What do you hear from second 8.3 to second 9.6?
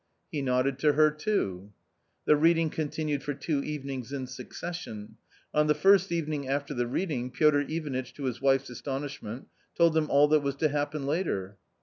wife's astonishment,